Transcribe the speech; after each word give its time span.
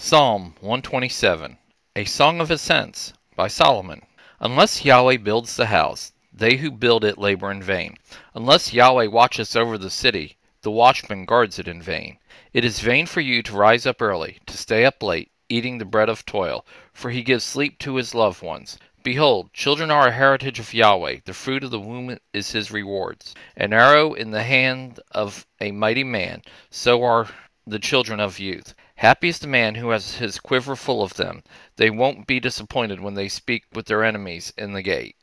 Psalm 0.00 0.54
127 0.60 1.58
A 1.96 2.04
Song 2.04 2.40
of 2.40 2.52
Ascents 2.52 3.12
by 3.34 3.48
Solomon. 3.48 4.06
Unless 4.38 4.84
Yahweh 4.84 5.16
builds 5.16 5.56
the 5.56 5.66
house, 5.66 6.12
they 6.32 6.58
who 6.58 6.70
build 6.70 7.04
it 7.04 7.18
labor 7.18 7.50
in 7.50 7.60
vain. 7.60 7.96
Unless 8.32 8.72
Yahweh 8.72 9.06
watches 9.06 9.56
over 9.56 9.76
the 9.76 9.90
city, 9.90 10.36
the 10.62 10.70
watchman 10.70 11.24
guards 11.24 11.58
it 11.58 11.66
in 11.66 11.82
vain. 11.82 12.18
It 12.52 12.64
is 12.64 12.78
vain 12.78 13.06
for 13.06 13.20
you 13.20 13.42
to 13.42 13.56
rise 13.56 13.86
up 13.86 14.00
early, 14.00 14.38
to 14.46 14.56
stay 14.56 14.84
up 14.84 15.02
late, 15.02 15.32
eating 15.48 15.78
the 15.78 15.84
bread 15.84 16.08
of 16.08 16.24
toil, 16.24 16.64
for 16.92 17.10
he 17.10 17.22
gives 17.22 17.42
sleep 17.42 17.80
to 17.80 17.96
his 17.96 18.14
loved 18.14 18.40
ones. 18.40 18.78
Behold, 19.02 19.52
children 19.52 19.90
are 19.90 20.06
a 20.06 20.12
heritage 20.12 20.60
of 20.60 20.72
Yahweh, 20.72 21.22
the 21.24 21.34
fruit 21.34 21.64
of 21.64 21.72
the 21.72 21.80
womb 21.80 22.16
is 22.32 22.52
his 22.52 22.70
rewards. 22.70 23.34
An 23.56 23.72
arrow 23.72 24.14
in 24.14 24.30
the 24.30 24.44
hand 24.44 25.00
of 25.10 25.44
a 25.60 25.72
mighty 25.72 26.04
man, 26.04 26.42
so 26.70 27.02
are 27.02 27.26
the 27.66 27.80
children 27.80 28.20
of 28.20 28.38
youth. 28.38 28.76
Happy 28.98 29.28
is 29.28 29.38
the 29.38 29.46
man 29.46 29.76
who 29.76 29.90
has 29.90 30.16
his 30.16 30.40
quiver 30.40 30.74
full 30.74 31.04
of 31.04 31.14
them. 31.14 31.44
They 31.76 31.88
won't 31.88 32.26
be 32.26 32.40
disappointed 32.40 32.98
when 32.98 33.14
they 33.14 33.28
speak 33.28 33.62
with 33.72 33.86
their 33.86 34.02
enemies 34.02 34.52
in 34.58 34.72
the 34.72 34.82
gate. 34.82 35.14